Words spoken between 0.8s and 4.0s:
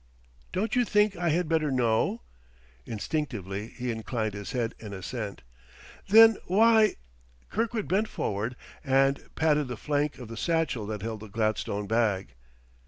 think I had better know?" Instinctively he